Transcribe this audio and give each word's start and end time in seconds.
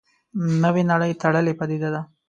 نوې 0.63 0.83
نړۍ 0.91 1.11
تړلې 1.21 1.53
پدیده 1.59 1.89
ده. 1.93 2.01